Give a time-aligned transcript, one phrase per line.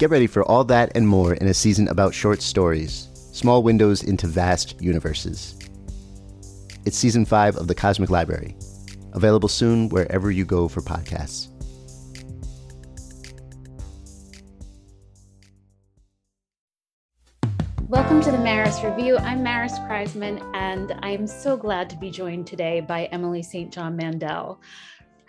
[0.00, 4.02] Get ready for all that and more in a season about short stories, small windows
[4.02, 5.58] into vast universes.
[6.86, 8.56] It's season five of The Cosmic Library,
[9.12, 11.48] available soon wherever you go for podcasts.
[17.86, 19.18] Welcome to the Maris Review.
[19.18, 23.70] I'm Maris Kreisman, and I'm so glad to be joined today by Emily St.
[23.70, 24.62] John Mandel.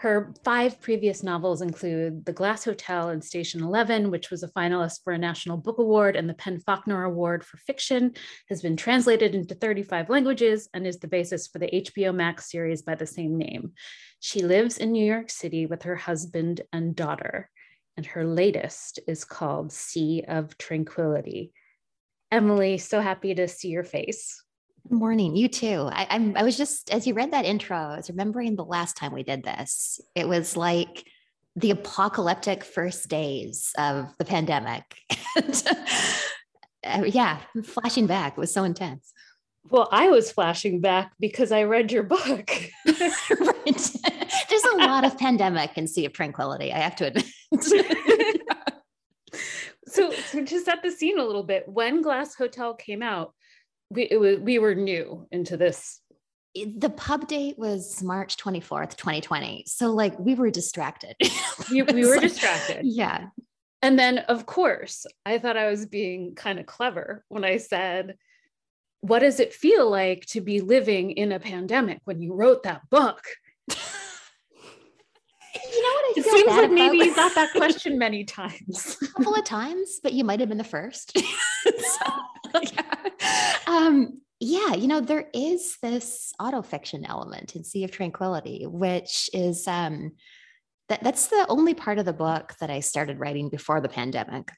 [0.01, 5.03] Her five previous novels include The Glass Hotel and Station 11, which was a finalist
[5.03, 8.15] for a National Book Award and the PEN/Faulkner Award for Fiction,
[8.49, 12.81] has been translated into 35 languages, and is the basis for the HBO Max series
[12.81, 13.73] by the same name.
[14.19, 17.51] She lives in New York City with her husband and daughter,
[17.95, 21.53] and her latest is called Sea of Tranquility.
[22.31, 24.43] Emily, so happy to see your face.
[24.89, 25.89] Morning, you too.
[25.91, 26.35] I, I'm.
[26.35, 29.23] I was just as you read that intro, I was remembering the last time we
[29.23, 30.01] did this.
[30.15, 31.05] It was like
[31.55, 34.83] the apocalyptic first days of the pandemic.
[35.35, 35.63] and,
[36.83, 38.33] uh, yeah, flashing back.
[38.33, 39.13] It was so intense.
[39.69, 42.21] Well, I was flashing back because I read your book.
[42.85, 43.91] right.
[44.49, 47.25] There's a lot of pandemic and Sea of Tranquility, I have to admit.
[49.87, 53.35] so, so to set the scene a little bit, when Glass Hotel came out,
[53.91, 56.01] we it was we were new into this
[56.53, 59.63] the pub date was March 24th, 2020.
[59.67, 61.15] So like we were distracted.
[61.71, 62.81] we, we were like, distracted.
[62.83, 63.27] Yeah.
[63.81, 68.17] And then of course, I thought I was being kind of clever when I said,
[68.99, 72.89] what does it feel like to be living in a pandemic when you wrote that
[72.89, 73.23] book?
[75.55, 78.97] you know what I it seems like maybe you got that question many times.
[79.01, 81.17] a couple of times, but you might have been the first.
[81.17, 82.05] so,
[82.61, 83.57] yeah.
[83.67, 89.67] Um, yeah, you know, there is this autofiction element in Sea of Tranquility, which is
[89.67, 90.13] um,
[90.89, 94.49] that that's the only part of the book that I started writing before the pandemic.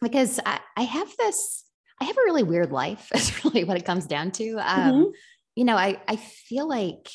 [0.00, 1.64] Because I, I have this,
[2.00, 4.52] I have a really weird life, is really what it comes down to.
[4.58, 5.10] Um, mm-hmm.
[5.56, 7.08] You know, I, I feel like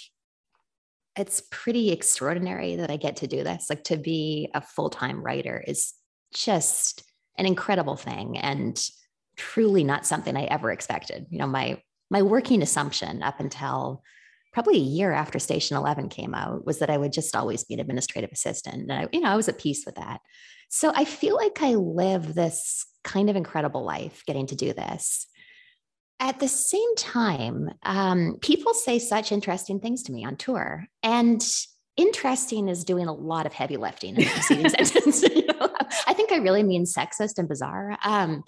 [1.17, 3.67] it's pretty extraordinary that I get to do this.
[3.69, 5.94] Like to be a full time writer is
[6.33, 7.03] just
[7.38, 8.38] an incredible thing.
[8.38, 8.79] And
[9.39, 11.25] truly not something I ever expected.
[11.29, 14.03] You know, my my working assumption up until
[14.51, 17.75] probably a year after Station 11 came out was that I would just always be
[17.75, 18.89] an administrative assistant.
[18.89, 20.19] And I, you know, I was at peace with that.
[20.69, 25.27] So I feel like I live this kind of incredible life getting to do this.
[26.19, 30.88] At the same time, um, people say such interesting things to me on tour.
[31.03, 31.44] And
[31.95, 35.21] interesting is doing a lot of heavy lifting in the preceding sentence.
[35.21, 35.69] You know?
[36.07, 37.97] I think I really mean sexist and bizarre.
[38.03, 38.44] Um,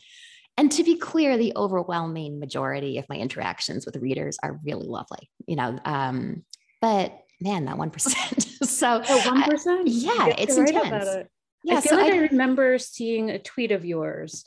[0.58, 5.30] and to be clear, the overwhelming majority of my interactions with readers are really lovely,
[5.48, 5.80] you know.
[5.86, 6.44] Um,
[6.82, 8.66] but man, that 1%.
[8.68, 9.82] so, oh, 1%?
[9.86, 11.08] yeah, it's intense.
[11.08, 11.32] It.
[11.64, 14.46] Yeah, I feel so like I, I remember seeing a tweet of yours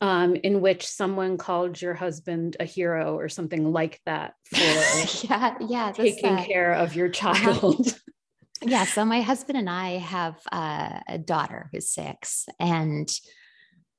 [0.00, 4.56] um, in which someone called your husband a hero or something like that for
[5.26, 7.34] yeah, yeah, taking uh, care of your uh-huh.
[7.34, 7.98] child.
[8.62, 13.08] yeah, so my husband and I have uh, a daughter who's six, and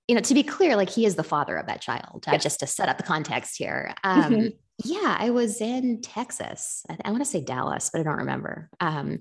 [0.07, 2.61] you know, to be clear, like he is the father of that child, uh, just
[2.61, 3.93] to set up the context here.
[4.03, 4.47] Um, mm-hmm.
[4.85, 6.85] Yeah, I was in Texas.
[6.89, 8.69] I, I want to say Dallas, but I don't remember.
[8.79, 9.19] Um,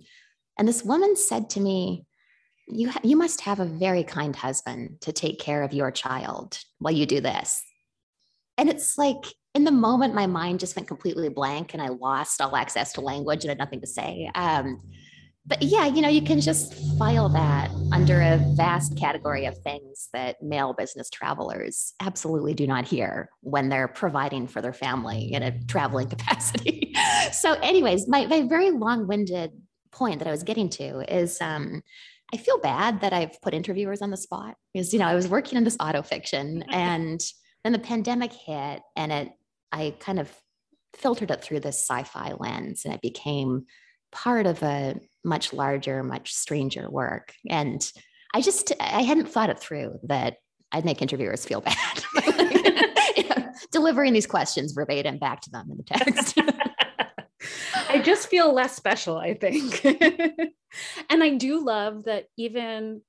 [0.59, 2.06] and this woman said to me,
[2.69, 6.59] you, ha- you must have a very kind husband to take care of your child
[6.79, 7.62] while you do this.
[8.59, 9.25] And it's like,
[9.55, 13.00] in the moment, my mind just went completely blank and I lost all access to
[13.00, 14.31] language and had nothing to say.
[14.35, 14.83] Um,
[15.46, 20.08] but yeah, you know, you can just file that under a vast category of things
[20.12, 25.43] that male business travelers absolutely do not hear when they're providing for their family in
[25.43, 26.94] a traveling capacity.
[27.32, 29.52] so, anyways, my, my very long winded
[29.93, 31.82] point that I was getting to is um,
[32.34, 35.28] I feel bad that I've put interviewers on the spot because, you know, I was
[35.28, 37.20] working in this auto fiction and
[37.62, 39.28] then the pandemic hit and it,
[39.70, 40.31] I kind of
[40.96, 43.66] filtered it through this sci fi lens and it became
[44.16, 47.34] part of a much larger, much stranger work.
[47.50, 47.86] And
[48.34, 50.38] I just, I hadn't thought it through that
[50.72, 52.04] I'd make interviewers feel bad.
[53.16, 56.38] you know, delivering these questions verbatim back to them in the text.
[57.88, 59.84] I just feel less special, I think.
[59.84, 63.02] and I do love that even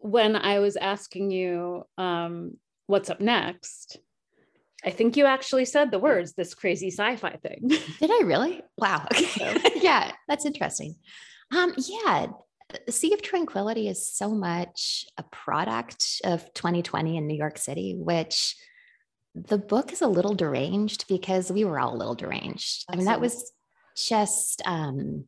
[0.00, 2.56] when I was asking you um,
[2.86, 3.98] what's up next,
[4.84, 7.68] I think you actually said the words, this crazy sci fi thing.
[7.68, 8.62] Did I really?
[8.78, 9.06] Wow.
[9.12, 9.60] Okay.
[9.82, 10.96] yeah, that's interesting.
[11.56, 12.28] Um, yeah,
[12.88, 18.56] Sea of Tranquility is so much a product of 2020 in New York City, which
[19.34, 22.84] the book is a little deranged because we were all a little deranged.
[22.88, 22.92] Absolutely.
[22.92, 23.52] I mean, that was
[23.96, 25.24] just, um,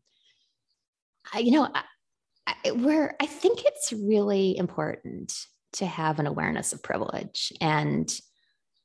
[1.38, 1.82] you know, I,
[2.46, 8.12] I, we're, I think it's really important to have an awareness of privilege and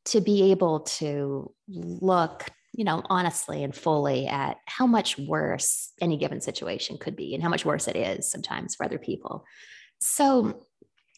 [0.10, 6.18] to be able to look you know honestly and fully at how much worse any
[6.18, 9.46] given situation could be and how much worse it is sometimes for other people.
[10.00, 10.62] So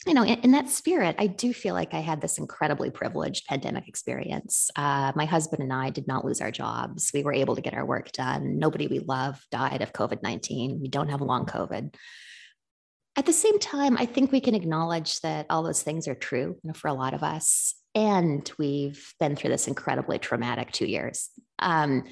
[0.07, 3.45] you know in, in that spirit i do feel like i had this incredibly privileged
[3.45, 4.71] pandemic experience.
[4.75, 7.11] Uh, my husband and i did not lose our jobs.
[7.13, 8.57] We were able to get our work done.
[8.57, 11.93] Nobody we love died of covid-19 we don't have long covid.
[13.17, 16.55] At the same time, I think we can acknowledge that all those things are true
[16.63, 20.85] you know, for a lot of us and we've been through this incredibly traumatic two
[20.85, 21.29] years.
[21.59, 22.05] Um,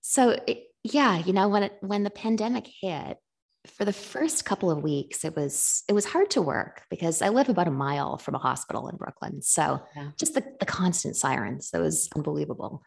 [0.00, 3.18] so it, yeah, you know when it, when the pandemic hit,
[3.66, 7.28] for the first couple of weeks, it was it was hard to work because I
[7.28, 9.40] live about a mile from a hospital in Brooklyn.
[9.42, 10.10] So yeah.
[10.18, 12.82] just the, the constant sirens, that was unbelievable.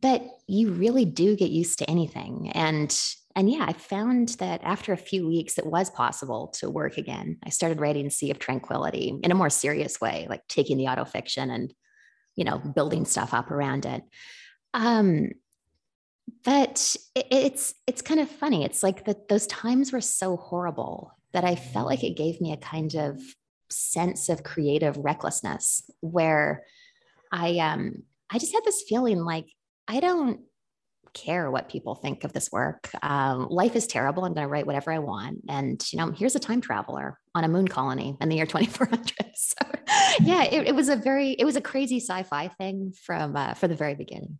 [0.00, 2.94] But you really do get used to anything, and
[3.38, 7.38] and yeah, I found that after a few weeks, it was possible to work again.
[7.44, 11.04] I started writing Sea of Tranquility in a more serious way, like taking the auto
[11.04, 11.72] fiction and,
[12.34, 14.02] you know, building stuff up around it.
[14.74, 15.30] Um,
[16.44, 18.64] but it, it's it's kind of funny.
[18.64, 22.52] It's like that those times were so horrible that I felt like it gave me
[22.52, 23.20] a kind of
[23.70, 26.64] sense of creative recklessness where
[27.30, 29.46] I um I just had this feeling like
[29.88, 30.40] I don't
[31.14, 32.90] care what people think of this work.
[33.02, 34.24] Um, life is terrible.
[34.24, 35.38] I'm going to write whatever I want.
[35.48, 39.12] And, you know, here's a time traveler on a moon colony in the year 2400.
[39.34, 39.56] So,
[40.20, 43.66] yeah, it, it was a very, it was a crazy sci-fi thing from, uh, for
[43.66, 44.38] the very beginning.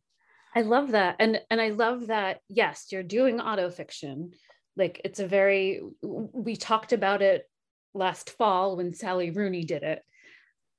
[0.54, 1.16] I love that.
[1.18, 4.32] And, and I love that, yes, you're doing auto fiction.
[4.76, 7.48] Like it's a very, we talked about it
[7.94, 10.02] last fall when Sally Rooney did it,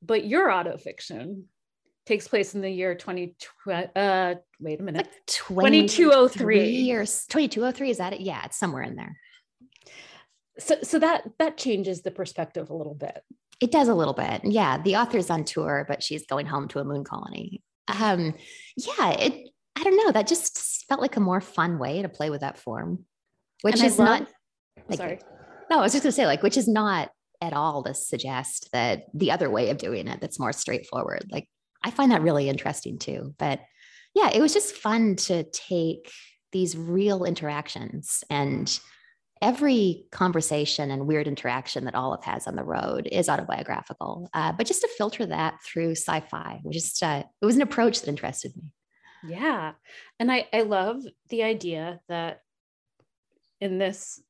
[0.01, 1.45] but your auto fiction
[2.09, 3.35] takes place in the year 20
[3.95, 5.05] uh wait a minute.
[5.05, 8.21] Like 2203 years 2203 is that it?
[8.21, 9.15] Yeah it's somewhere in there.
[10.57, 13.21] So so that that changes the perspective a little bit.
[13.61, 14.41] It does a little bit.
[14.43, 17.61] Yeah the author's on tour but she's going home to a moon colony.
[17.87, 18.33] Um
[18.75, 22.31] yeah it i don't know that just felt like a more fun way to play
[22.31, 23.05] with that form
[23.61, 24.27] which and is love, not
[24.89, 25.19] like, sorry.
[25.69, 29.03] No i was just gonna say like which is not at all to suggest that
[29.13, 31.47] the other way of doing it that's more straightforward like
[31.83, 33.33] I find that really interesting too.
[33.37, 33.61] But
[34.13, 36.11] yeah, it was just fun to take
[36.51, 38.79] these real interactions and
[39.41, 44.29] every conversation and weird interaction that Olive has on the road is autobiographical.
[44.33, 48.01] Uh, but just to filter that through sci-fi, which is uh, it was an approach
[48.01, 48.73] that interested me.
[49.23, 49.73] Yeah,
[50.19, 52.41] and I I love the idea that
[53.61, 54.21] in this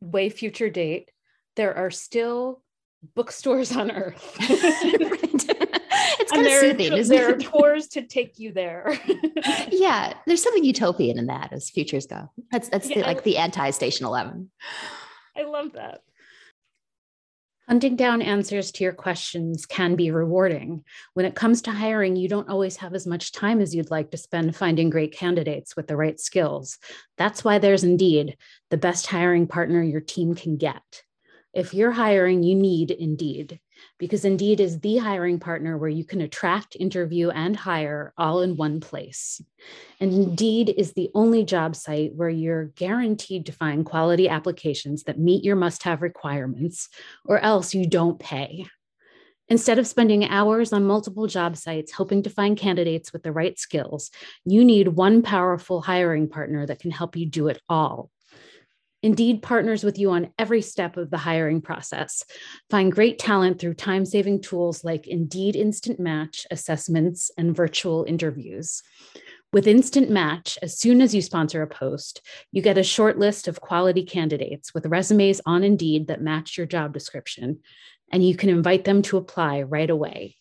[0.00, 1.10] way future date
[1.56, 2.62] there are still
[3.14, 4.36] bookstores on Earth.
[6.34, 6.98] it's kind of soothing.
[6.98, 8.98] Are, there are tours to take you there.
[9.70, 12.30] yeah, there's something utopian in that as futures go.
[12.50, 14.50] That's that's yeah, the, like the anti Station Eleven.
[15.36, 16.02] I love that.
[17.68, 20.84] Hunting down answers to your questions can be rewarding.
[21.14, 24.10] When it comes to hiring, you don't always have as much time as you'd like
[24.10, 26.78] to spend finding great candidates with the right skills.
[27.16, 28.36] That's why there's Indeed,
[28.68, 30.82] the best hiring partner your team can get.
[31.54, 33.60] If you're hiring, you need Indeed
[33.98, 38.56] because Indeed is the hiring partner where you can attract, interview, and hire all in
[38.56, 39.40] one place.
[40.00, 45.18] And Indeed is the only job site where you're guaranteed to find quality applications that
[45.18, 46.88] meet your must have requirements,
[47.24, 48.66] or else you don't pay.
[49.48, 53.58] Instead of spending hours on multiple job sites hoping to find candidates with the right
[53.58, 54.10] skills,
[54.44, 58.10] you need one powerful hiring partner that can help you do it all.
[59.04, 62.24] Indeed partners with you on every step of the hiring process.
[62.70, 68.82] Find great talent through time saving tools like Indeed Instant Match, assessments, and virtual interviews.
[69.52, 73.46] With Instant Match, as soon as you sponsor a post, you get a short list
[73.46, 77.60] of quality candidates with resumes on Indeed that match your job description,
[78.10, 80.36] and you can invite them to apply right away.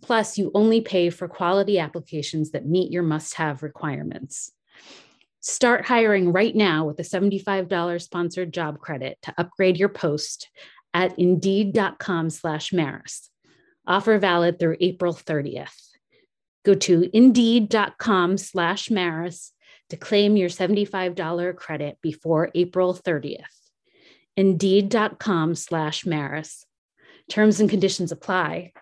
[0.00, 4.52] Plus, you only pay for quality applications that meet your must have requirements.
[5.48, 10.50] Start hiring right now with a $75 sponsored job credit to upgrade your post
[10.92, 13.30] at indeed.com slash Maris.
[13.86, 15.92] Offer valid through April 30th.
[16.64, 19.52] Go to indeed.com slash Maris
[19.90, 23.44] to claim your $75 credit before April 30th.
[24.36, 26.64] Indeed.com slash Maris.
[27.30, 28.72] Terms and conditions apply.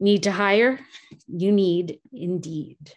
[0.00, 0.80] Need to hire?
[1.28, 2.92] You need Indeed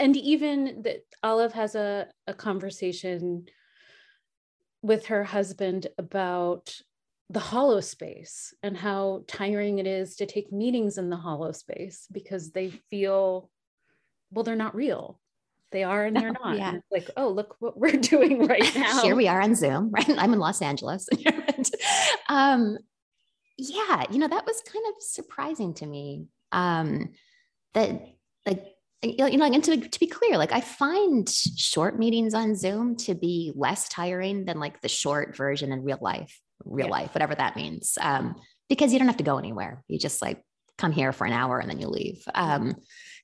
[0.00, 3.46] and even that Olive has a, a conversation
[4.82, 6.80] with her husband about
[7.28, 12.08] the hollow space and how tiring it is to take meetings in the hollow space
[12.10, 13.50] because they feel
[14.32, 15.20] well they're not real.
[15.70, 16.56] They are and they're not.
[16.56, 16.78] yeah.
[16.90, 19.02] like oh look what we're doing right now.
[19.02, 20.08] Here we are on zoom right?
[20.18, 21.08] I'm in los angeles.
[22.28, 22.78] Um
[23.58, 27.10] yeah you know that was kind of surprising to me um
[27.74, 28.00] that
[28.46, 28.64] like
[29.02, 33.14] you know, and to, to be clear, like I find short meetings on Zoom to
[33.14, 36.92] be less tiring than like the short version in real life, real yeah.
[36.92, 37.96] life, whatever that means.
[38.00, 38.36] Um,
[38.68, 39.82] because you don't have to go anywhere.
[39.88, 40.42] You just like
[40.78, 42.22] come here for an hour and then you leave.
[42.34, 42.74] Um,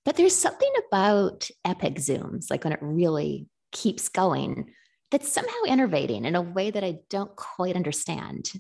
[0.04, 4.72] but there's something about epic Zooms, like when it really keeps going,
[5.10, 8.50] that's somehow innovating in a way that I don't quite understand.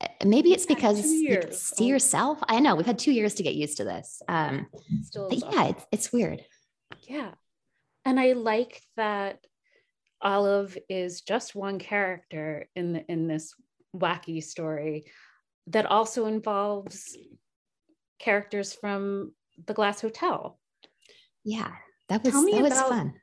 [0.00, 2.38] Uh, maybe it's because you see yourself.
[2.48, 4.22] I know we've had two years to get used to this.
[4.28, 4.66] Um,
[5.14, 6.42] but yeah, it's, it's weird.
[7.02, 7.32] Yeah.
[8.04, 9.46] And I like that
[10.20, 13.54] Olive is just one character in the, in this
[13.94, 15.04] wacky story
[15.68, 17.16] that also involves
[18.18, 19.32] characters from
[19.66, 20.58] the Glass Hotel.
[21.44, 21.72] Yeah,
[22.08, 23.14] that was Tell me that was fun.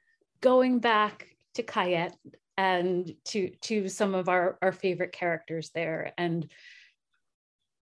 [0.41, 2.15] Going back to Caiette
[2.57, 6.49] and to to some of our our favorite characters there and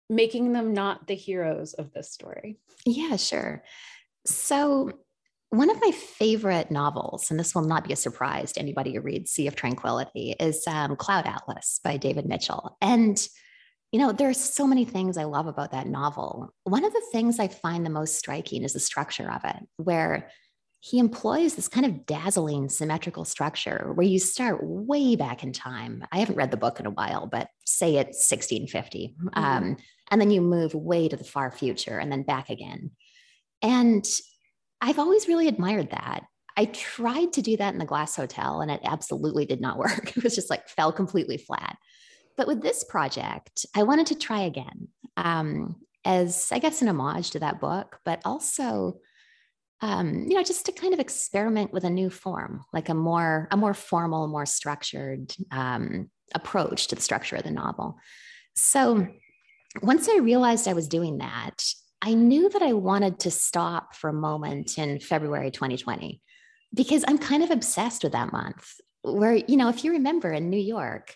[0.08, 2.58] making them not the heroes of this story.
[2.84, 3.64] Yeah, sure.
[4.26, 4.92] So
[5.50, 9.00] one of my favorite novels, and this will not be a surprise to anybody who
[9.00, 12.76] reads Sea of Tranquility, is um, Cloud Atlas by David Mitchell.
[12.80, 13.16] And,
[13.92, 16.52] you know, there are so many things I love about that novel.
[16.64, 20.30] One of the things I find the most striking is the structure of it, where
[20.80, 26.04] he employs this kind of dazzling symmetrical structure where you start way back in time.
[26.12, 29.16] I haven't read the book in a while, but say it's 1650.
[29.18, 29.28] Mm-hmm.
[29.32, 29.76] Um,
[30.10, 32.92] and then you move way to the far future and then back again.
[33.62, 34.06] And
[34.80, 36.24] I've always really admired that.
[36.56, 40.16] I tried to do that in the Glass Hotel and it absolutely did not work.
[40.16, 41.76] It was just like fell completely flat.
[42.36, 47.30] But with this project, I wanted to try again um, as, I guess, an homage
[47.30, 48.98] to that book, but also,
[49.80, 53.48] um, you know, just to kind of experiment with a new form, like a more
[53.50, 57.96] a more formal, more structured um, approach to the structure of the novel.
[58.54, 59.06] So
[59.82, 61.64] once I realized I was doing that,
[62.02, 66.20] I knew that I wanted to stop for a moment in February 2020
[66.74, 68.74] because I'm kind of obsessed with that month.
[69.02, 71.14] Where, you know, if you remember in New York,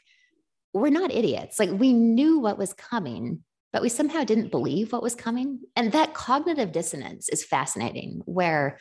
[0.73, 1.59] we're not idiots.
[1.59, 3.41] Like we knew what was coming,
[3.73, 5.61] but we somehow didn't believe what was coming.
[5.77, 8.79] And that cognitive dissonance is fascinating, where,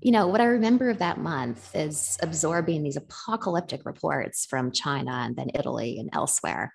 [0.00, 5.12] you know, what I remember of that month is absorbing these apocalyptic reports from China
[5.12, 6.72] and then Italy and elsewhere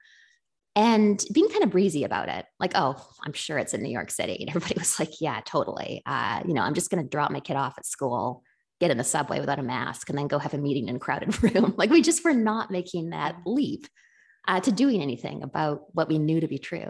[0.78, 4.12] and being kind of breezy about it like oh i'm sure it's in new york
[4.12, 4.38] city.
[4.40, 6.04] And everybody was like yeah totally.
[6.06, 8.44] Uh, you know i'm just going to drop my kid off at school
[8.80, 11.00] get in the subway without a mask and then go have a meeting in a
[11.00, 11.74] crowded room.
[11.78, 13.88] Like we just were not making that leap
[14.48, 16.90] uh, to doing anything about what we knew to be true.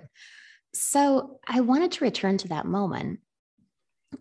[0.74, 3.20] So i wanted to return to that moment.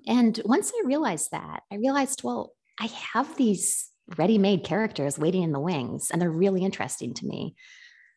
[0.07, 5.53] And once i realized that i realized well i have these ready-made characters waiting in
[5.53, 7.57] the wings and they're really interesting to me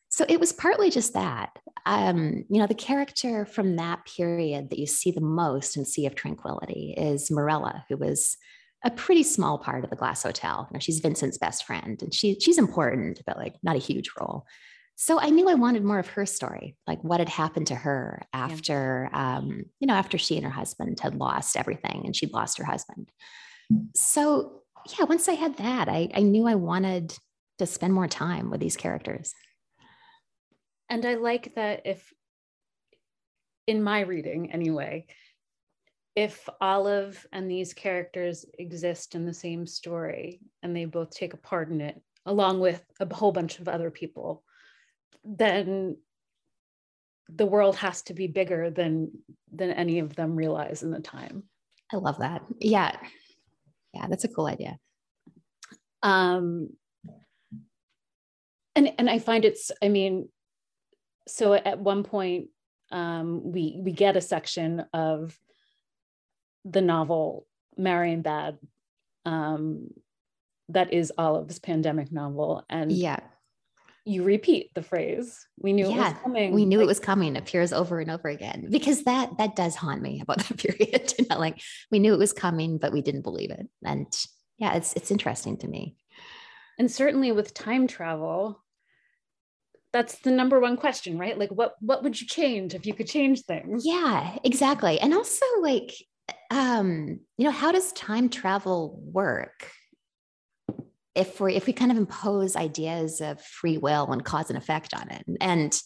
[0.10, 1.58] so it was partly just that.
[1.86, 6.08] Um, you know, the character from that period that you see the most in Sea
[6.08, 8.36] of Tranquility is Mirella, who was
[8.84, 10.68] a pretty small part of the Glass Hotel.
[10.70, 14.10] You know, she's Vincent's best friend, and she she's important, but like not a huge
[14.20, 14.46] role.
[14.96, 18.24] So I knew I wanted more of her story, like what had happened to her
[18.34, 19.38] after, yeah.
[19.38, 22.66] um, you know, after she and her husband had lost everything, and she'd lost her
[22.66, 23.10] husband.
[23.96, 24.64] So
[24.98, 27.16] yeah, once I had that, I, I knew I wanted
[27.60, 29.34] to spend more time with these characters
[30.90, 32.14] and I like that if,
[33.68, 35.06] in my reading anyway,
[36.16, 41.38] if Olive and these characters exist in the same story and they both take a
[41.38, 44.44] part in it, along with a whole bunch of other people,
[45.24, 45.98] then
[47.30, 49.12] the world has to be bigger than
[49.52, 51.44] than any of them realize in the time.
[51.94, 52.42] I love that.
[52.60, 52.96] Yeah.
[53.94, 54.78] Yeah, that's a cool idea.
[56.02, 56.70] Um
[58.76, 60.30] and and I find it's I mean
[61.30, 62.48] so at one point
[62.92, 65.38] um we we get a section of
[66.66, 67.46] the novel
[67.80, 68.58] Marienbad
[69.26, 69.88] um
[70.70, 73.20] that is Olive's pandemic novel and Yeah.
[74.06, 75.46] you repeat the phrase.
[75.58, 76.54] We knew it was coming.
[76.54, 77.36] We knew like- it was coming.
[77.38, 78.68] Appears over and over again.
[78.70, 82.20] Because that that does haunt me about that period you know like we knew it
[82.20, 83.68] was coming but we didn't believe it.
[83.84, 84.08] And
[84.58, 85.96] yeah it's it's interesting to me.
[86.78, 88.64] And certainly with time travel
[89.92, 91.38] that's the number one question right?
[91.38, 93.86] Like what what would you change if you could change things?
[93.86, 95.00] Yeah exactly.
[95.00, 95.94] And also like
[96.52, 99.72] um you know how does time travel work?
[101.16, 104.94] If we if we kind of impose ideas of free will and cause and effect
[104.94, 105.26] on it.
[105.42, 105.80] And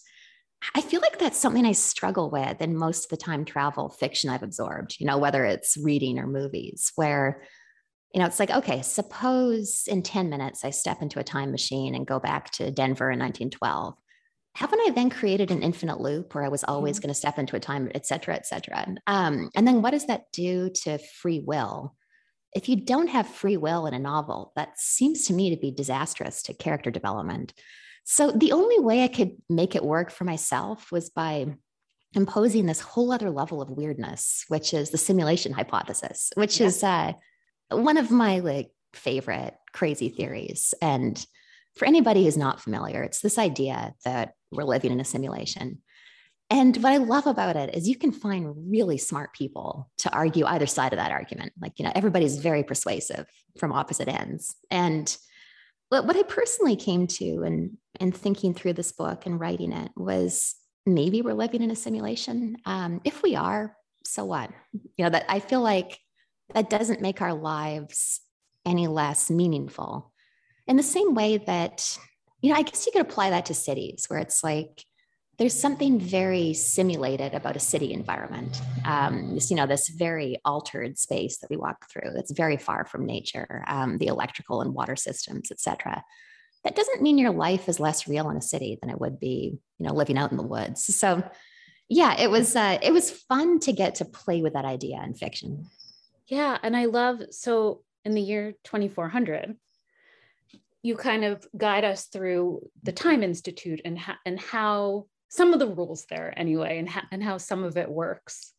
[0.76, 4.30] i feel like that's something i struggle with in most of the time travel fiction
[4.30, 7.44] i've absorbed you know whether it's reading or movies where
[8.14, 11.96] you know it's like okay suppose in 10 minutes i step into a time machine
[11.96, 13.96] and go back to denver in 1912
[14.56, 17.56] haven't I then created an infinite loop where I was always going to step into
[17.56, 18.86] a time, et cetera, et cetera?
[19.08, 21.96] Um, and then what does that do to free will?
[22.56, 25.72] If you don't have free will in a novel, that seems to me to be
[25.72, 27.52] disastrous to character development.
[28.04, 31.48] So the only way I could make it work for myself was by
[32.14, 36.68] imposing this whole other level of weirdness, which is the simulation hypothesis, which Yeah.
[36.68, 37.14] is uh,
[37.70, 40.74] one of my like favorite crazy theories.
[40.82, 41.24] And
[41.76, 45.80] for anybody who's not familiar, it's this idea that we're living in a simulation.
[46.50, 50.46] And what I love about it is you can find really smart people to argue
[50.46, 51.54] either side of that argument.
[51.60, 53.26] Like, you know, everybody's very persuasive
[53.58, 54.56] from opposite ends.
[54.70, 55.16] And
[55.90, 60.56] what, I personally came to and and thinking through this book and writing it was
[60.86, 62.58] maybe we're living in a simulation.
[62.66, 64.50] Um, if we are, so what?
[64.74, 66.00] You know, that I feel like
[66.54, 68.22] that doesn't make our lives
[68.66, 70.12] any less meaningful.
[70.68, 71.98] In the same way that
[72.44, 74.86] you know i guess you could apply that to cities where it's like
[75.40, 78.62] there's something very simulated about a city environment.
[78.86, 82.86] Um, this, you know this very altered space that we walk through that's very far
[82.86, 86.04] from nature um, the electrical and water systems etc
[86.64, 89.58] that doesn't mean your life is less real in a city than it would be
[89.80, 90.86] you know living out in the woods.
[90.96, 91.24] So
[91.90, 95.14] yeah it was uh, it was fun to get to play with that idea in
[95.14, 95.66] fiction
[96.28, 99.56] yeah and i love so in the year 2400
[100.84, 105.60] you kind of guide us through the time institute and how, and how some of
[105.60, 108.54] the rules there anyway and, ha- and how some of it works.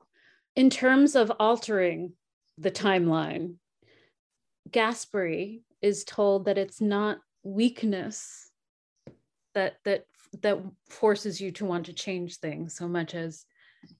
[0.56, 2.14] In terms of altering
[2.58, 3.56] the timeline
[4.70, 8.50] Gaspery is told that it's not weakness
[9.54, 10.06] that that
[10.42, 13.44] that forces you to want to change things so much as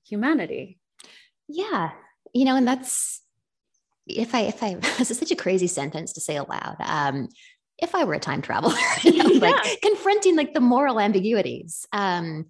[0.04, 0.78] humanity.
[1.46, 1.90] Yeah
[2.34, 3.22] you know and that's
[4.06, 6.76] if i if i this is such a crazy sentence to say aloud.
[6.80, 7.28] Um
[7.78, 9.50] if i were a time traveler you know, Yeah.
[9.50, 12.46] like confronting like the moral ambiguities um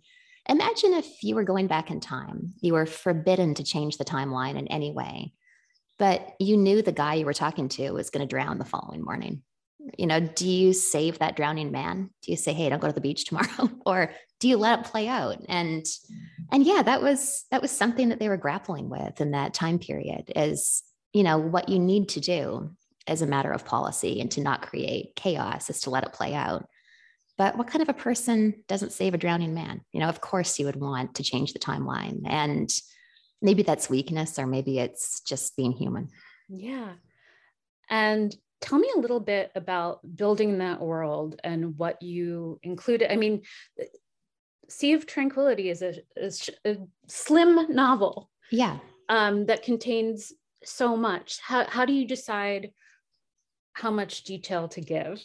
[0.49, 4.59] imagine if you were going back in time you were forbidden to change the timeline
[4.59, 5.33] in any way
[5.99, 9.03] but you knew the guy you were talking to was going to drown the following
[9.03, 9.43] morning.
[9.99, 12.11] You know do you save that drowning man?
[12.23, 14.85] Do you say hey don't go to the beach tomorrow or do you let it
[14.87, 15.37] play out?
[15.49, 15.85] And
[16.51, 19.79] and yeah that was that was something that they were grappling with in that time
[19.79, 20.83] period is
[21.15, 22.71] you know what you need to do
[23.07, 26.35] as a matter of policy and to not create chaos is to let it play
[26.35, 26.67] out
[27.37, 30.59] but what kind of a person doesn't save a drowning man you know of course
[30.59, 32.71] you would want to change the timeline and
[33.41, 36.09] maybe that's weakness or maybe it's just being human
[36.49, 36.93] Yeah.
[37.91, 43.13] And tell me a little bit about building that world and what you included.
[43.13, 43.43] I mean,
[44.69, 50.33] Sea of Tranquility is a, is a slim novel yeah um, that contains
[50.67, 51.39] so much.
[51.43, 52.73] How, how do you decide
[53.73, 55.23] how much detail to give?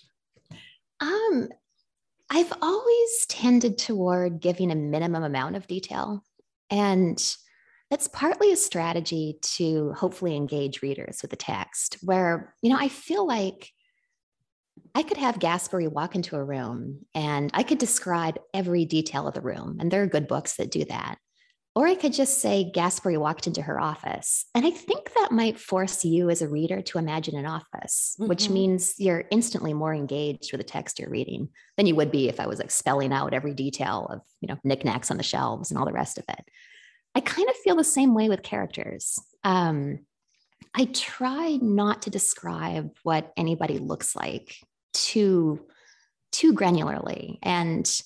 [0.99, 1.49] Um,
[2.29, 6.23] I've always tended toward giving a minimum amount of detail.
[6.69, 7.17] And
[7.89, 12.87] that's partly a strategy to hopefully engage readers with the text, where, you know, I
[12.87, 13.71] feel like
[14.93, 19.33] I could have Gaspery walk into a room and I could describe every detail of
[19.33, 19.77] the room.
[19.79, 21.17] And there are good books that do that.
[21.75, 24.45] Or I could just say Gaspery walked into her office.
[24.53, 28.47] And I think that might force you as a reader to imagine an office, which
[28.47, 28.51] Mhm.
[28.51, 32.39] means you're instantly more engaged with the text you're reading than you would be if
[32.39, 35.79] I was like spelling out every detail of, you know, knickknacks on the shelves and
[35.79, 36.43] all the rest of it.
[37.15, 39.17] I kind of feel the same way with characters.
[39.43, 40.05] Um,
[40.75, 44.57] I try not to describe what anybody looks like
[44.93, 45.65] too
[46.31, 48.01] too granularly and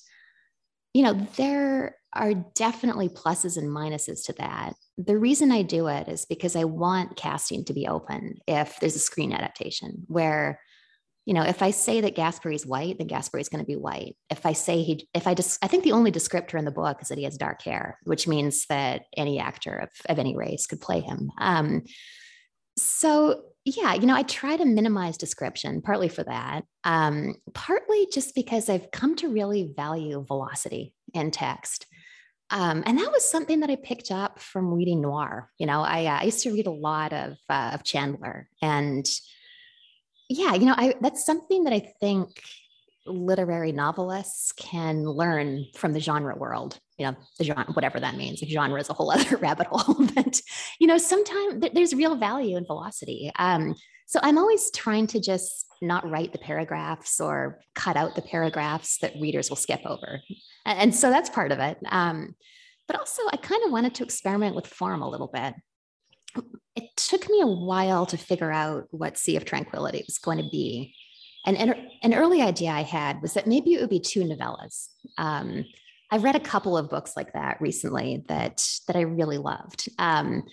[0.94, 4.74] you know there are definitely pluses and minuses to that.
[4.98, 8.96] The reason i do it is because i want casting to be open if there's
[8.96, 10.60] a screen adaptation where
[11.24, 14.16] you know if i say that Gaspery is white then is going to be white.
[14.30, 16.98] If i say he if i just i think the only descriptor in the book
[17.02, 20.66] is that he has dark hair which means that any actor of, of any race
[20.66, 21.30] could play him.
[21.40, 21.82] Um,
[22.76, 28.34] so yeah, you know, I try to minimize description, partly for that, um, partly just
[28.34, 31.86] because I've come to really value velocity in text.
[32.54, 35.50] Um, and that was something that I picked up from reading noir.
[35.58, 39.04] You know, I, uh, I used to read a lot of uh, of Chandler, and
[40.28, 42.28] yeah, you know, I that's something that I think
[43.06, 48.40] literary novelists can learn from the genre world you know the genre whatever that means
[48.40, 50.06] the genre is a whole other rabbit hole.
[50.14, 50.40] But
[50.78, 53.30] you know sometimes there's real value in velocity.
[53.36, 53.74] Um,
[54.06, 58.98] so i'm always trying to just not write the paragraphs or cut out the paragraphs
[58.98, 60.20] that readers will skip over
[60.64, 62.34] and so that's part of it um,
[62.86, 65.54] but also i kind of wanted to experiment with form a little bit
[66.76, 70.48] it took me a while to figure out what sea of tranquility was going to
[70.50, 70.94] be
[71.46, 74.88] and an, an early idea I had was that maybe it would be two novellas.
[75.18, 75.64] Um,
[76.10, 79.88] I've read a couple of books like that recently that that I really loved.
[79.98, 80.44] Um,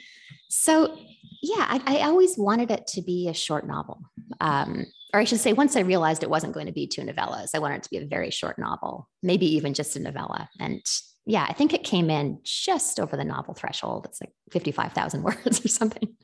[0.50, 0.98] so
[1.42, 4.02] yeah, I, I, always wanted it to be a short novel,
[4.40, 7.50] um, or I should say, once I realized it wasn't going to be two novellas,
[7.54, 10.50] I wanted it to be a very short novel, maybe even just a novella.
[10.60, 10.82] And
[11.26, 14.06] yeah, I think it came in just over the novel threshold.
[14.06, 16.16] It's like fifty-five thousand words or something.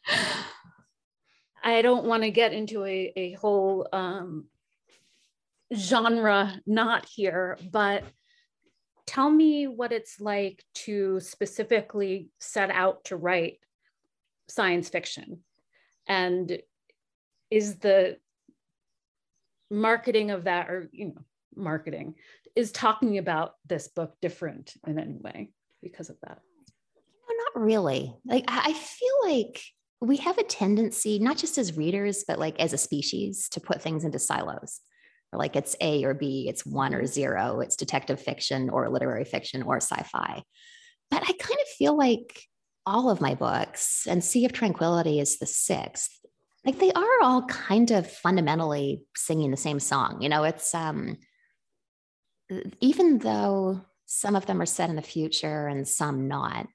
[1.63, 4.45] I don't want to get into a, a whole um,
[5.75, 8.03] genre not here, but
[9.05, 13.59] tell me what it's like to specifically set out to write
[14.47, 15.39] science fiction.
[16.07, 16.59] And
[17.49, 18.17] is the
[19.69, 21.21] marketing of that, or, you know,
[21.55, 22.15] marketing,
[22.55, 25.51] is talking about this book different in any way
[25.81, 26.39] because of that?
[27.29, 28.15] No, not really.
[28.25, 29.61] Like, I feel like
[29.99, 33.81] we have a tendency, not just as readers, but like as a species, to put
[33.81, 34.81] things into silos
[35.33, 39.63] like it's A or B, it's one or zero, it's detective fiction or literary fiction
[39.63, 40.43] or sci fi.
[41.09, 42.41] But I kind of feel like
[42.85, 46.19] all of my books, and Sea of Tranquility is the sixth,
[46.67, 50.21] like they are all kind of fundamentally singing the same song.
[50.21, 51.17] You know, it's um,
[52.81, 56.67] even though some of them are set in the future and some not,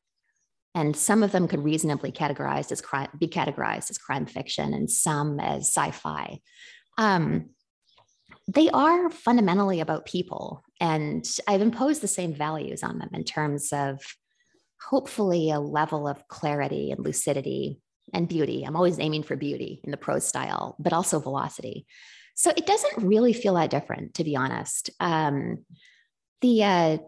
[0.75, 4.91] and some of them could reasonably categorized as crime, be categorized as crime fiction, and
[4.91, 6.41] some as sci-fi.
[6.97, 7.51] Um,
[8.49, 10.65] they are fundamentally about people.
[10.81, 14.01] And I've imposed the same values on them in terms of
[14.89, 18.65] hopefully a level of clarity and lucidity and beauty.
[18.65, 21.87] I'm always aiming for beauty in the prose style, but also velocity.
[22.35, 24.91] So it doesn't really feel that different, to be honest.
[25.01, 25.65] Um,
[26.41, 26.99] the uh,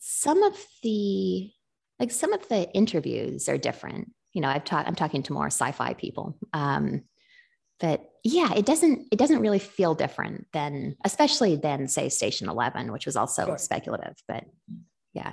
[0.00, 1.50] some of the
[1.98, 4.12] like some of the interviews are different.
[4.32, 4.88] You know, I've talked.
[4.88, 6.38] I'm talking to more sci-fi people.
[6.52, 7.02] Um,
[7.80, 12.92] but yeah it doesn't it doesn't really feel different than especially than say station 11
[12.92, 13.58] which was also sure.
[13.58, 14.44] speculative but
[15.14, 15.32] yeah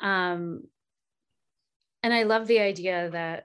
[0.00, 0.62] um
[2.02, 3.44] and i love the idea that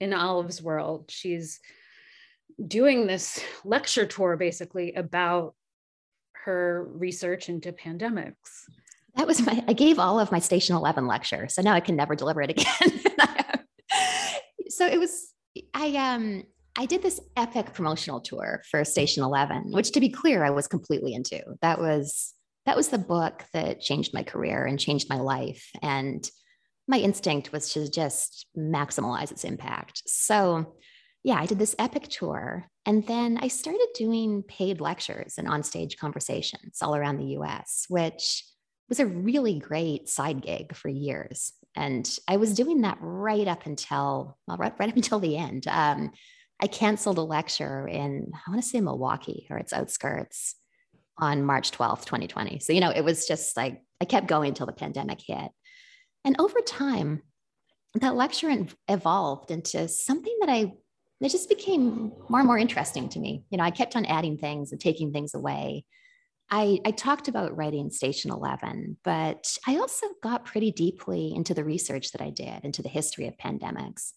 [0.00, 1.60] in olive's world she's
[2.66, 5.54] doing this lecture tour basically about
[6.44, 8.64] her research into pandemics
[9.16, 11.96] that was my i gave all of my station 11 lecture so now i can
[11.96, 13.00] never deliver it again
[14.68, 15.32] so it was
[15.74, 16.44] i um
[16.80, 20.68] I did this epic promotional tour for Station 11, which to be clear, I was
[20.68, 21.42] completely into.
[21.60, 22.34] That was
[22.66, 25.70] that was the book that changed my career and changed my life.
[25.82, 26.22] And
[26.88, 30.02] my instinct was to just maximize its impact.
[30.06, 30.74] So
[31.22, 32.70] yeah, I did this epic tour.
[32.86, 38.44] And then I started doing paid lectures and onstage conversations all around the US, which
[38.88, 41.52] was a really great side gig for years.
[41.76, 45.66] And I was doing that right up until, well, right, right up until the end.
[45.68, 46.12] Um,
[46.60, 50.56] I canceled a lecture in, I want to say Milwaukee or its outskirts
[51.18, 52.58] on March 12th, 2020.
[52.60, 55.50] So, you know, it was just like I kept going until the pandemic hit.
[56.24, 57.22] And over time,
[57.94, 60.72] that lecture evolved into something that I,
[61.20, 63.44] it just became more and more interesting to me.
[63.50, 65.84] You know, I kept on adding things and taking things away.
[66.50, 71.64] I, I talked about writing Station 11, but I also got pretty deeply into the
[71.64, 74.12] research that I did, into the history of pandemics.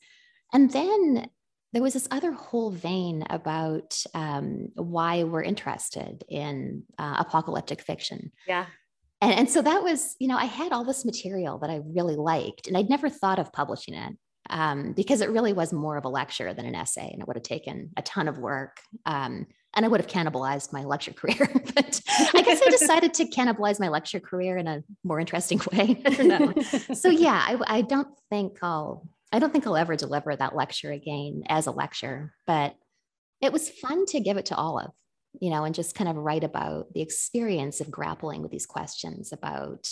[0.54, 1.30] And then
[1.74, 8.32] there was this other whole vein about um, why we're interested in uh, apocalyptic fiction.
[8.48, 8.66] Yeah.
[9.22, 12.16] And, and so that was, you know, I had all this material that I really
[12.16, 14.14] liked, and I'd never thought of publishing it.
[14.50, 17.38] um, because it really was more of a lecture than an essay, and it would
[17.38, 18.80] have taken a ton of work.
[19.06, 21.50] Um, and I would have cannibalized my lecture career.
[21.76, 22.02] but
[22.34, 26.02] I guess I decided to cannibalize my lecture career in a more interesting way.
[26.94, 30.92] So yeah, I, I don't think I'll I don't think I'll ever deliver that lecture
[30.92, 32.76] again as a lecture, but
[33.40, 34.92] it was fun to give it to Olive,
[35.40, 39.32] you know, and just kind of write about the experience of grappling with these questions
[39.32, 39.90] about,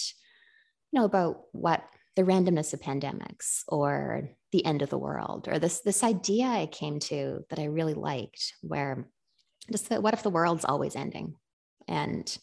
[0.92, 1.84] you know, about what
[2.16, 6.66] the randomness of pandemics or the end of the world or this this idea I
[6.66, 9.08] came to that I really liked where
[9.72, 11.36] just that what if the world's always ending
[11.88, 12.38] and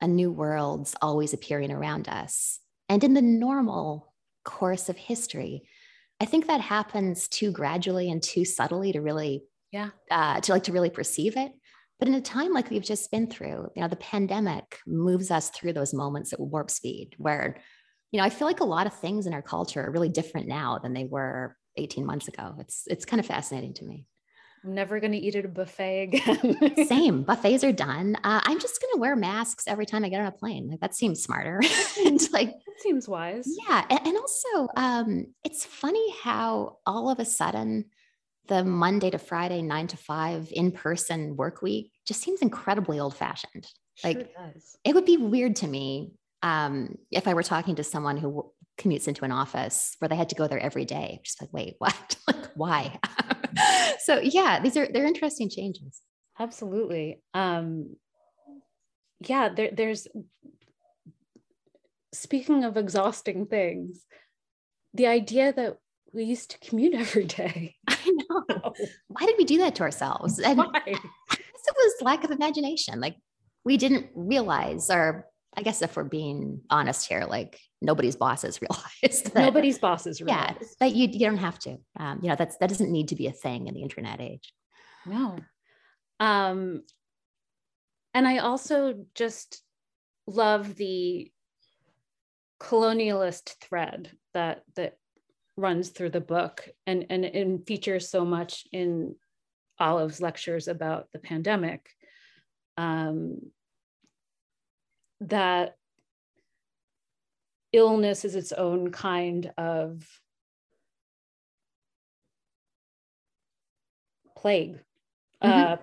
[0.00, 2.60] a new world's always appearing around us?
[2.88, 4.08] And in the normal
[4.48, 5.62] course of history
[6.20, 9.90] i think that happens too gradually and too subtly to really yeah.
[10.10, 11.52] uh, to like to really perceive it
[11.98, 15.50] but in a time like we've just been through you know the pandemic moves us
[15.50, 17.56] through those moments at warp speed where
[18.12, 20.48] you know i feel like a lot of things in our culture are really different
[20.48, 24.06] now than they were 18 months ago it's it's kind of fascinating to me
[24.64, 26.86] I'm never going to eat at a buffet again.
[26.86, 27.22] Same.
[27.22, 28.16] Buffets are done.
[28.24, 30.68] Uh, I'm just going to wear masks every time I get on a plane.
[30.68, 31.60] Like that seems smarter.
[32.04, 33.46] and like that seems wise.
[33.46, 33.84] Yeah.
[33.88, 37.86] And, and also, um, it's funny how all of a sudden
[38.48, 43.16] the Monday to Friday, nine to five in person work week just seems incredibly old
[43.16, 43.66] fashioned.
[44.02, 44.52] Like sure
[44.84, 49.08] it would be weird to me um, if I were talking to someone who commutes
[49.08, 51.20] into an office where they had to go there every day.
[51.24, 52.16] Just like, wait, what?
[52.26, 52.98] like, why?
[54.00, 56.00] so yeah, these are they're interesting changes.
[56.38, 57.20] Absolutely.
[57.34, 57.96] Um,
[59.20, 60.06] yeah, there, there's
[62.12, 64.04] speaking of exhausting things,
[64.94, 65.78] the idea that
[66.18, 67.76] we used to commute every day.
[67.88, 68.44] I know.
[69.08, 70.38] Why did we do that to ourselves?
[70.38, 70.70] And Why?
[70.84, 70.98] it
[71.76, 73.00] was lack of imagination.
[73.00, 73.16] Like
[73.64, 75.26] we didn't realize, or
[75.56, 78.60] I guess if we're being honest here, like nobody's bosses
[79.02, 80.56] realized that, nobody's bosses realized.
[80.60, 83.16] yeah that you, you don't have to um, you know that's that doesn't need to
[83.16, 84.52] be a thing in the internet age
[85.06, 85.36] no
[86.20, 86.82] um
[88.14, 89.62] and i also just
[90.26, 91.30] love the
[92.60, 94.96] colonialist thread that that
[95.58, 99.14] runs through the book and and, and features so much in
[99.78, 101.90] olive's lectures about the pandemic
[102.76, 103.38] um
[105.20, 105.74] that
[107.72, 110.06] illness is its own kind of
[114.36, 114.78] plague.
[115.42, 115.72] Mm-hmm.
[115.72, 115.76] Uh,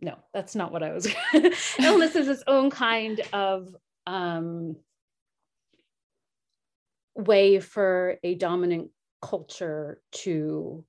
[0.00, 1.08] no, that's not what I was.
[1.78, 3.74] illness is its own kind of
[4.06, 4.76] um,
[7.16, 8.90] way for a dominant
[9.22, 10.84] culture to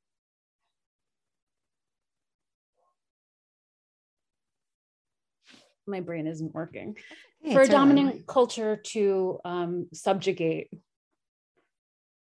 [5.87, 6.97] my brain isn't working
[7.53, 10.69] for a dominant culture to um, subjugate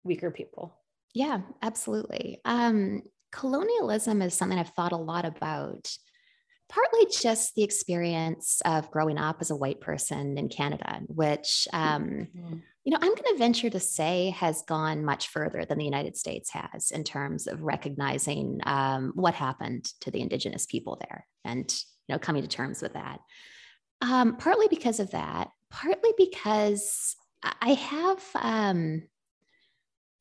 [0.04, 0.76] weaker people.
[1.14, 2.40] Yeah, absolutely.
[2.44, 5.90] Um, colonialism is something I've thought a lot about,
[6.68, 12.28] partly just the experience of growing up as a white person in Canada, which, um,
[12.36, 12.56] mm-hmm.
[12.86, 16.16] You know, I'm going to venture to say has gone much further than the United
[16.16, 21.68] States has in terms of recognizing um, what happened to the Indigenous people there and,
[22.06, 23.18] you know, coming to terms with that.
[24.02, 29.02] Um, partly because of that, partly because I have um,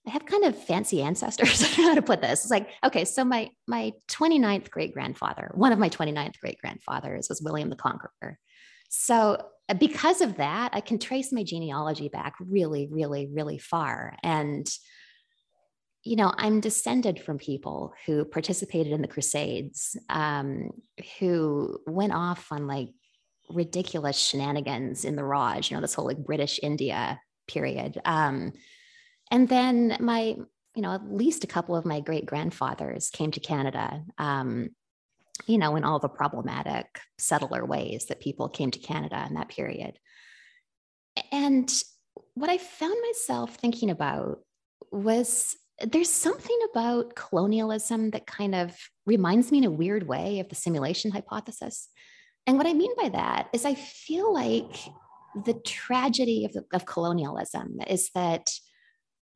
[0.08, 1.64] I have kind of fancy ancestors.
[1.64, 2.46] I don't know how to put this.
[2.46, 7.30] It's like, okay, so my my 29th great grandfather, one of my 29th great grandfathers
[7.30, 8.40] was William the Conqueror.
[8.90, 9.38] So
[9.80, 14.16] because of that, I can trace my genealogy back really, really, really far.
[14.24, 14.68] And
[16.06, 20.70] you know, I'm descended from people who participated in the Crusades, um,
[21.20, 22.90] who went off on like
[23.50, 28.00] ridiculous shenanigans in the Raj, you know, this whole like British India period.
[28.06, 28.54] Um,
[29.32, 30.36] and then my,
[30.76, 34.70] you know, at least a couple of my great grandfathers came to Canada, um,
[35.46, 39.50] you know, in all the problematic settler ways that people came to Canada in that
[39.50, 40.00] period.
[41.32, 41.72] And
[42.34, 44.40] what I found myself thinking about
[44.92, 50.50] was there's something about colonialism that kind of reminds me in a weird way of
[50.50, 51.90] the simulation hypothesis.
[52.48, 54.78] And what I mean by that is, I feel like
[55.46, 58.52] the tragedy of, of colonialism is that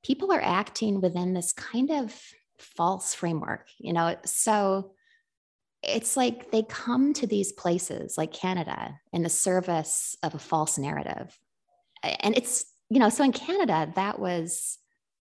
[0.03, 2.17] people are acting within this kind of
[2.57, 4.15] false framework, you know?
[4.25, 4.91] So
[5.81, 10.77] it's like they come to these places like Canada in the service of a false
[10.77, 11.37] narrative.
[12.03, 14.77] And it's, you know, so in Canada, that was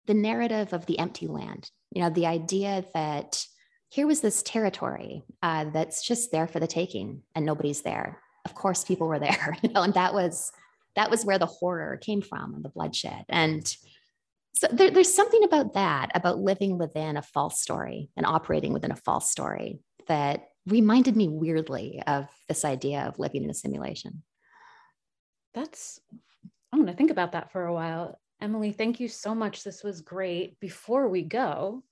[0.07, 3.45] the narrative of the empty land, you know, the idea that
[3.89, 8.21] here was this territory uh, that's just there for the taking and nobody's there.
[8.45, 10.51] Of course people were there you know and that was
[10.97, 13.25] that was where the horror came from and the bloodshed.
[13.29, 13.67] And
[14.55, 18.93] so there, there's something about that, about living within a false story and operating within
[18.93, 24.23] a false story that reminded me weirdly of this idea of living in a simulation.
[25.55, 26.01] That's,
[26.73, 28.19] I'm going to think about that for a while.
[28.41, 29.65] Emily, thank you so much.
[29.65, 30.59] This was great.
[30.61, 31.83] Before we go,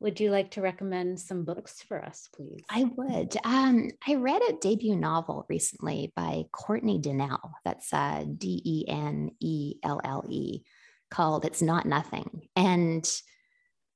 [0.00, 2.62] would you like to recommend some books for us, please?
[2.70, 3.36] I would.
[3.44, 7.52] Um, I read a debut novel recently by Courtney Denelle.
[7.64, 10.62] That's uh, D E N E L L E,
[11.10, 12.48] called It's Not Nothing.
[12.54, 13.10] And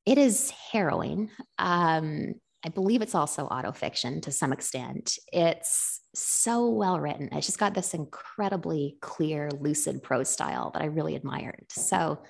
[0.05, 1.31] it is harrowing.
[1.59, 5.19] Um, I believe it's also autofiction to some extent.
[5.33, 7.29] It's so well written.
[7.33, 11.67] It's just got this incredibly clear, lucid prose style that I really admired.
[11.71, 12.23] So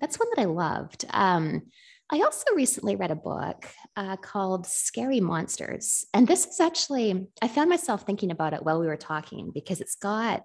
[0.00, 1.04] that's one that I loved.
[1.10, 1.62] Um,
[2.10, 3.66] I also recently read a book
[3.96, 6.06] uh, called Scary Monsters.
[6.12, 9.80] And this is actually, I found myself thinking about it while we were talking because
[9.80, 10.44] it's got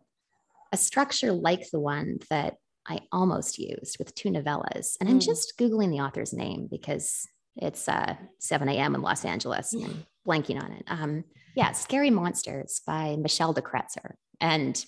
[0.72, 2.56] a structure like the one that
[2.88, 4.96] I almost used with two novellas.
[5.00, 5.14] And mm.
[5.14, 7.28] I'm just Googling the author's name because
[7.62, 8.96] it's uh, 7 a.m.
[8.96, 10.84] in Los Angeles and I'm blanking on it.
[10.88, 11.24] Um,
[11.56, 14.14] yeah, Scary Monsters by Michelle de Kretser.
[14.40, 14.84] And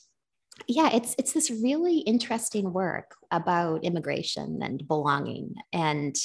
[0.67, 6.15] yeah, it's it's this really interesting work about immigration and belonging and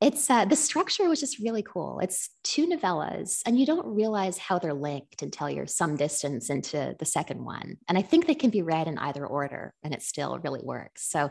[0.00, 2.00] it's uh, the structure was just really cool.
[2.00, 6.96] It's two novellas, and you don't realize how they're linked until you're some distance into
[6.98, 7.76] the second one.
[7.86, 11.10] And I think they can be read in either order, and it still really works.
[11.10, 11.30] So,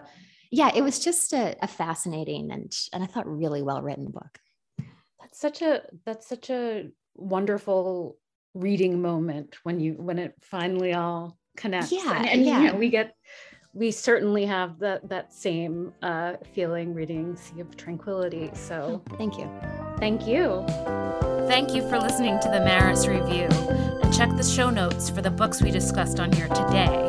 [0.52, 4.40] yeah, it was just a, a fascinating and and I thought really well written book.
[5.20, 8.18] That's such a that's such a wonderful
[8.54, 11.92] reading moment when you when it finally all connects.
[11.92, 12.62] Yeah, and, and yeah.
[12.62, 13.16] You know, we get
[13.74, 18.50] we certainly have that that same uh, feeling reading Sea of Tranquility.
[18.54, 19.50] So thank you.
[20.00, 20.66] Thank you.
[21.48, 23.48] Thank you for listening to the Maris Review.
[24.02, 27.09] And check the show notes for the books we discussed on here today.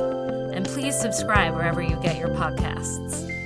[0.72, 3.39] Please subscribe wherever you get your podcasts.